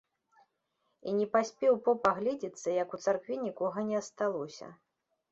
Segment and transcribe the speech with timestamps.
[1.09, 4.67] І не паспеў поп агледзецца, як у царкве нікога не асталося.